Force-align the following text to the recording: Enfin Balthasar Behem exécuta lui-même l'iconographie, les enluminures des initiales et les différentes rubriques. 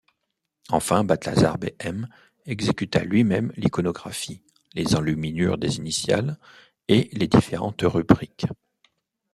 Enfin 0.69 1.03
Balthasar 1.03 1.59
Behem 1.59 2.07
exécuta 2.47 3.03
lui-même 3.03 3.53
l'iconographie, 3.55 4.41
les 4.73 4.95
enluminures 4.95 5.59
des 5.59 5.77
initiales 5.77 6.39
et 6.87 7.11
les 7.13 7.27
différentes 7.27 7.83
rubriques. 7.83 8.47